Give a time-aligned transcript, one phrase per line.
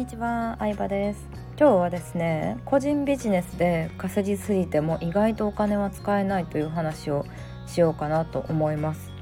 [0.00, 1.28] にちは、相葉です。
[1.58, 7.26] 今日はですね個人ビジネスで稼ぎすぎても意外とお金は使えないという話を
[7.66, 9.12] しようかなと思います。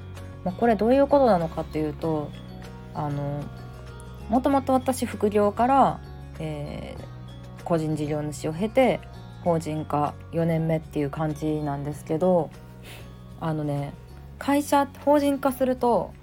[0.44, 2.30] まあ、これどういうことなのかっていうと
[2.94, 3.42] あの
[4.28, 6.00] もともと私副業から、
[6.38, 9.00] えー、個人事業主を経て
[9.42, 12.50] 法人化4年目っていう感じなんですけど
[13.40, 13.94] あのね
[14.38, 16.14] 会社法人化すると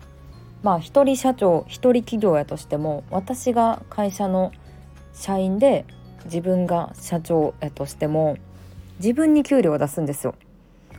[0.65, 4.51] まあ一人社長一人企業やとしても私が会社の
[5.13, 5.85] 社員で
[6.25, 8.37] 自分が社長やとしても
[8.97, 10.33] 自分に給料を出すんですよ。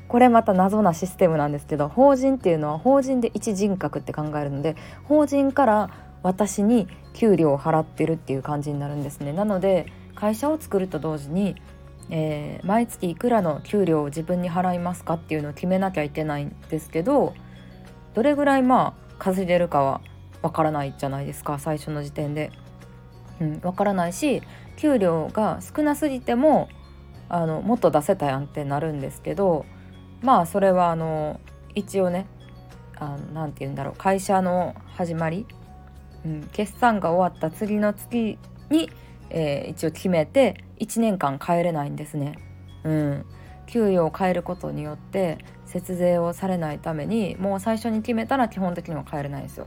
[0.07, 5.91] これまた謎なシステムなんですけど法人っていうのは法人で一人格って考えるので法人から
[6.23, 9.33] 私に給料を払ってるっていう感じになるんですね。
[9.33, 11.57] なので会社を作ると同時に、
[12.09, 17.35] えー、毎月いくらの給料を自分に払いますかっていうのを決めなきゃいけないんですけど
[18.15, 20.01] どれぐらいまあ稼いでるかは
[20.43, 22.53] わからないじゃないですか最初の時点で。
[23.41, 24.43] うん、わからないし
[24.77, 26.69] 給料が少なすぎても
[27.29, 29.67] あのもっと出せたやんってなるんですけど
[30.23, 31.41] まあそれはあの
[31.75, 32.27] 一応ね
[33.35, 35.47] 何て言うんだろう会社の始まり、
[36.25, 38.39] うん、決算が終わった次の月
[38.71, 38.91] に、
[39.29, 42.39] えー、一応決めて1年間帰れないんですね。
[42.85, 43.27] うん、
[43.67, 49.67] 給与を変えることによって節税をされないためにもう最初に決めたら基本的には帰れないんですよ。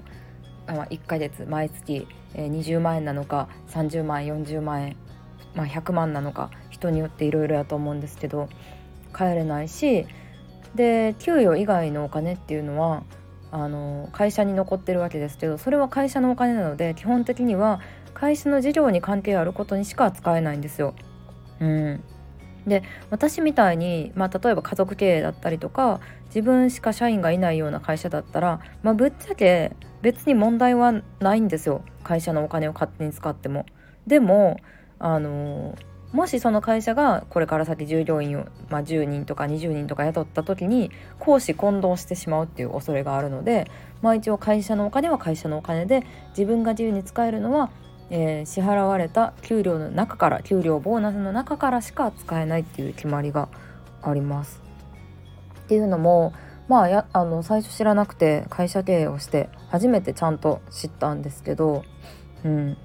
[0.68, 4.96] まあ、1ヶ月毎月20万円なのか30万円40万円、
[5.56, 8.50] まあ、100万なのか人によっていろいろやと思うんですけど
[9.16, 10.06] 帰れないし
[10.76, 13.04] で給与以外のお金っていうのは
[13.52, 17.82] あの会社に残ってるわけですけどそれは会社のお金なので基本的には
[18.14, 20.94] 会社の事業に関係あることにしか使えないんですよ。
[21.60, 22.04] うん、
[22.68, 33.66] で私みたいに、まあ、例えば家族経営だったりとか自分しか社員がいないような会社だったら、まあ、ぶっちゃけ別に問題はないんですよ会社のお金を勝手に使っても。
[34.08, 34.58] でも
[35.00, 35.78] あの
[36.12, 43.70] もしその会社がこれから先従業員を、まあ、10人とか20人とか雇った時に公私混同してしまうっていう恐れがあるので、
[44.02, 47.70] まあ、一応会社のお金は会社のお金で自分が自由に使えるのは
[48.12, 53.50] えー、支払われた給料の中から給料ボーナスの中からしか使えないっていう決まりが
[54.02, 54.62] あります。
[55.66, 56.34] っていうのも
[56.68, 61.84] まあやあの最初知らなくて会社経営をして初めてちゃんと知ったんですけど、
[62.44, 62.78] うん、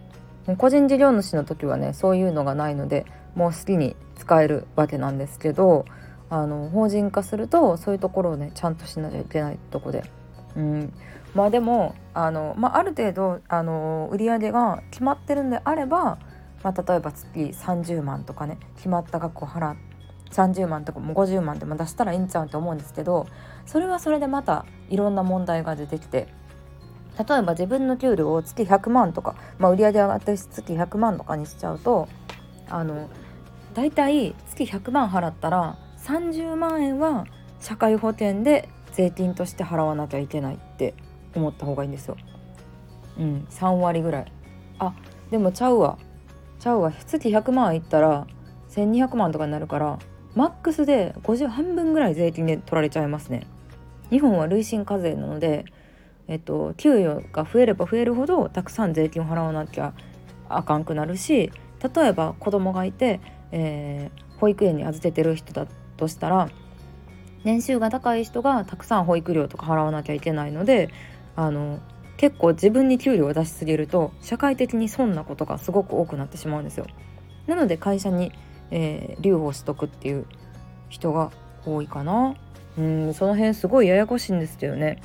[0.58, 5.86] 個人事業主の時はねそういうのがないのでもう好きに使えるわけなんですけど
[6.30, 10.04] あの法人化するとそういうところをねちゃんとしなきゃいけないとこで、
[10.56, 10.92] うん、
[11.34, 16.18] まあでもあの、まあ、ある程度あの売り上げが決まってるんであれば、
[16.62, 19.94] まあ、例えば月30万とかね決まった額を払って
[20.34, 23.26] 30万とかも50万でも出したらいいんちゃうと思うんですけど
[23.66, 26.26] それはそれでまたいろんな問題が出てきて
[27.16, 32.08] 例えば自分の給料を月100万とか、まあ、売り上げ上がって月100万とかにしちゃうと
[32.68, 33.08] あの
[33.74, 37.26] 大体月100万払ったら30万円は
[37.60, 40.94] 社会保険で税金として払わなきゃいけないって
[41.34, 42.16] 思った方がいいんですよ。
[43.18, 44.32] うん3割ぐらい
[44.78, 44.94] あ
[45.30, 45.98] でもちゃうわ
[46.58, 48.26] ちゃうわ月100万いったら
[48.70, 49.98] 1200万とかになるから
[50.34, 53.46] マックスで50半分ぐらい税金で取られちゃいますね。
[54.10, 55.64] 日本は累進課税なので、
[56.28, 59.94] えっと、給与が増えれば増えるほどたくさん税金を払わなきゃ
[60.48, 61.50] あかんくなるし
[61.94, 63.20] 例えば子供がいて、
[63.50, 65.66] えー、保育園に預けてる人だ
[65.96, 66.48] としたら
[67.44, 70.90] 年収が高い人がたくさん保育料とか払わなきゃいけないので
[71.36, 71.80] あの
[72.16, 76.86] 結構自分に給料を出しすぎると社会的に損なことがすごく多くなってしまうんですよ。
[77.46, 78.32] なので会社に、
[78.70, 80.26] えー、留保しとくっていう
[80.88, 81.30] 人が
[81.66, 82.34] 多いかな。
[82.76, 85.00] うんその辺すごいややこしいんですけどね。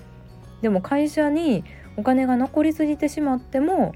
[0.61, 1.63] でも会社に
[1.97, 3.93] お金が残りすぎてしまっても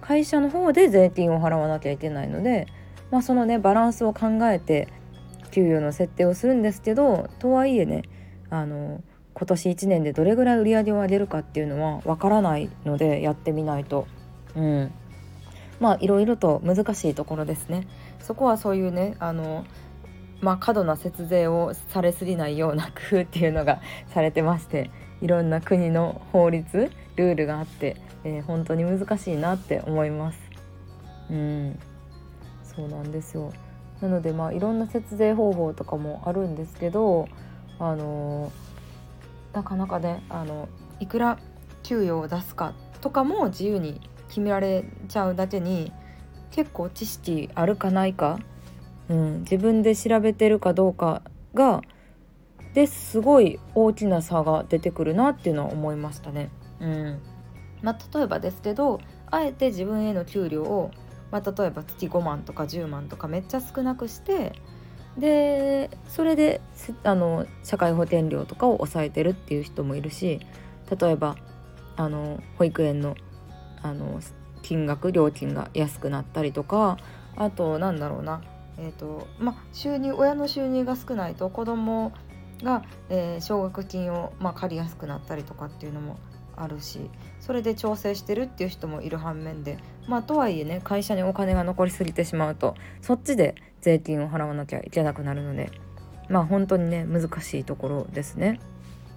[0.00, 2.66] 会社の方で税金を払わなきゃいけないので、
[3.10, 4.88] まあ、そのねバランスを考えて
[5.50, 8.02] 給与の設定をするんですけどとはいえね
[8.50, 9.02] あの
[9.38, 14.06] 今年1年でどれぐらい売り上げを上げるかっていうのはわからないのでやってみないと。
[14.56, 14.92] うん
[15.78, 17.86] まあいろいろと難しいところですね。
[18.18, 19.66] そこはそういうねあの
[20.40, 23.80] まあ、過度な節税をされすぎないような工夫っていうのが
[24.12, 24.90] されてまして
[25.22, 30.38] いろんな国の法律ルールがあって、えー、本当に難しいなって思います。
[31.30, 31.78] うん
[32.62, 33.52] そうなんですよ
[34.00, 37.28] なのでまあいろんな節税方法とかもあるんですけど
[37.78, 38.75] あのー
[39.56, 40.68] なかなかねあの
[41.00, 41.38] いくら
[41.82, 45.92] 給与を出すかとかも自由に決められちゃうだけに
[46.50, 48.38] 結構知識あるかないか、
[49.08, 51.22] うん、自分で調べてるかどうか
[51.54, 51.80] が
[52.74, 56.50] ですごい大きな差が出てくるなっていうのは思いましたね。
[56.80, 57.22] うん
[57.80, 59.00] まあ、例えばですけど
[59.30, 60.90] あえて自分への給料を
[61.32, 64.52] まあ、例えば月5万とか10万とかめっちゃ少なくして
[65.18, 66.60] でそれで
[67.04, 70.40] あの社会保険料とかを抑えてるっていう人もいるし
[71.00, 71.36] 例えば
[71.96, 73.16] あの保育園の
[73.82, 74.20] あの
[74.62, 76.98] 金額料金が安くなったりとか
[77.36, 78.42] あとなんだろうな
[78.78, 82.12] えーとま、収入親の収入が少ないと子供
[82.62, 86.18] が、えー、奨学金を、ま、借りやすくなったりとかっていうのも
[86.56, 87.10] あるし
[87.40, 95.70] それで調整してるっていう人もいる反面でまあとはいえね会社にお金が残りすぎてしまうとそっちで税金を払わなきゃいけなくなるので
[96.28, 98.60] まあ本当にね難しいところですね。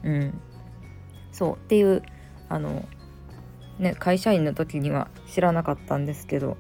[0.03, 0.41] うん、
[1.31, 2.03] そうっていう
[2.47, 2.85] あの
[3.79, 6.57] ね会社員の時には知らなかったんですけど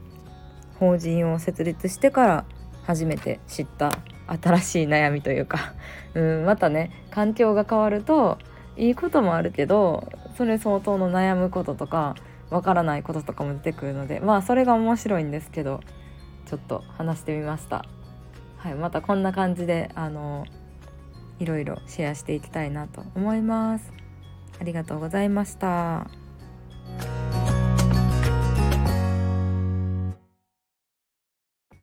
[0.79, 2.45] 法人を設立してから
[2.83, 3.97] 初めて知った
[4.27, 5.73] 新しい悩みというか
[6.13, 8.37] うんまたね環境が変わると
[8.77, 12.15] いいこともあるけどそれ相当の悩むこととか
[12.49, 15.81] わからないこととかも出てくるのでまあそれが面白いんですけど
[16.45, 17.85] ちょっと話してみました。
[18.57, 20.45] はい、またこんな感じであの
[21.39, 23.93] いろいろシェアしていきたいなと思います。
[24.59, 26.07] ありがとうございました。